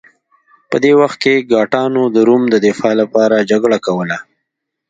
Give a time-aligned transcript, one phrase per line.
[0.69, 4.17] په دې وخت کې ګاټانو د روم دفاع لپاره جګړه کوله